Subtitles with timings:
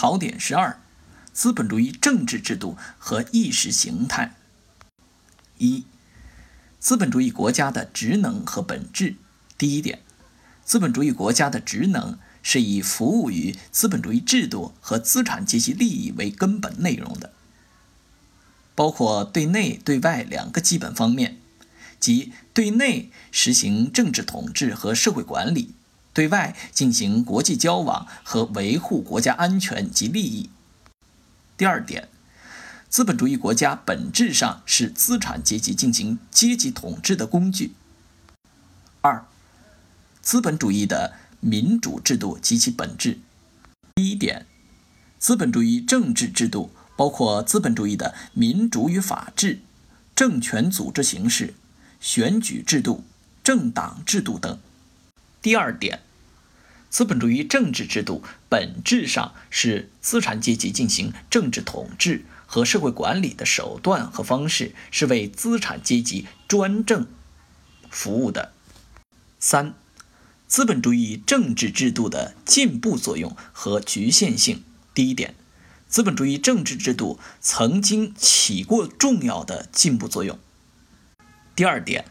[0.00, 0.80] 考点十二：
[1.30, 4.34] 资本主义政治制度和意识形态。
[5.58, 5.84] 一、
[6.78, 9.16] 资本主义国家的职能和本质。
[9.58, 10.00] 第一点，
[10.64, 17.34] 资本主义国家的职能是以服务于资本主义制度和资产阶级利益为根本内容的，
[18.74, 21.36] 包括对内对外两个基本方面，
[21.98, 25.74] 即对内实行政治统治和社会管理。
[26.20, 30.50] 对外进行国际交往和维护国家安全及利益。
[31.56, 32.10] 第二点，
[32.90, 37.72] 资本主义国家本质上是资产阶级进行阶级统治的工具。
[39.00, 39.24] 二，
[40.20, 43.20] 资本主义的民主制度及其本质。
[43.94, 44.44] 第一点，
[45.18, 49.60] 资本主义政治制度包括资本主义的民主与法治、
[50.14, 51.54] 政权组织形式、
[51.98, 53.04] 选举制度、
[53.42, 54.58] 政党制度等。
[55.40, 56.00] 第二点，
[56.90, 67.06] 资本主义政治制度本质上是资产阶级进行政治统治和社会管理的手段和方式，是为资产阶级专政
[67.88, 68.52] 服务的。
[69.38, 69.74] 三，
[70.48, 74.64] 资本主义政治制度的进步作用和局限性。
[74.92, 75.36] 第一点，
[75.88, 80.38] 资本主义政治制度曾经起过重要的进步作用。
[81.54, 82.04] 第二点。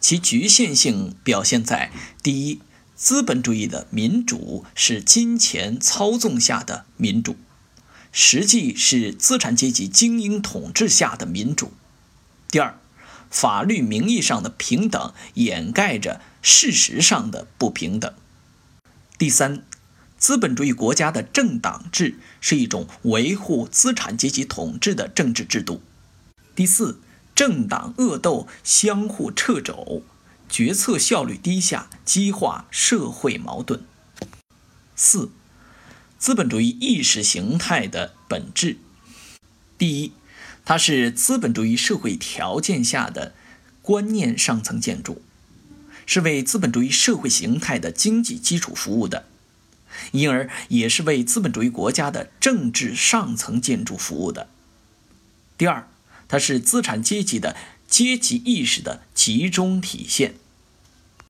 [0.00, 1.90] 其局限性表现在：
[2.22, 2.60] 第一，
[2.96, 7.36] 资本主义的民主是金钱操纵下的民主，
[8.12, 11.72] 实际是资产阶级精英统治下的民主；
[12.50, 12.78] 第二，
[13.30, 18.12] 法律名义上的平等掩盖着事实上的不平等；
[19.18, 19.64] 第三，
[20.16, 25.80] 资本主义国家的政党制是一种维护资产阶级统治的政治制度；
[26.54, 27.00] 第四。
[27.34, 30.04] 政党恶斗相互掣肘，
[30.54, 33.84] 决策效率低下，激化社会矛盾。
[34.94, 35.32] 四、
[36.16, 38.76] 资本主义意识形态的本质。
[39.76, 40.12] 第一，
[40.64, 43.34] 它是资本主义社会条件下的
[43.82, 45.20] 观念上层建筑，
[46.06, 49.26] 是为资本主义社会形态的经济基础服务的，
[50.12, 54.48] 因而也是为资本主义国家的政治上层建筑服务的。
[55.58, 55.88] 第二。
[56.26, 57.54] 它是资产阶级的
[57.86, 60.34] 阶级意识的集中体现。